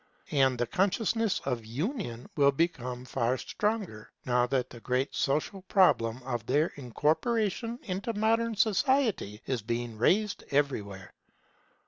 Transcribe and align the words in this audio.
And 0.31 0.57
the 0.57 0.65
consciousness 0.65 1.41
of 1.45 1.63
union 1.63 2.27
will 2.35 2.51
become 2.51 3.05
far 3.05 3.37
stronger, 3.37 4.09
now 4.25 4.47
that 4.47 4.71
the 4.71 4.79
great 4.79 5.13
social 5.13 5.61
problem 5.61 6.23
of 6.23 6.43
their 6.47 6.71
incorporation 6.75 7.77
into 7.83 8.11
modern 8.15 8.55
society 8.55 9.41
is 9.45 9.61
being 9.61 9.99
raised 9.99 10.43
everywhere. 10.49 11.13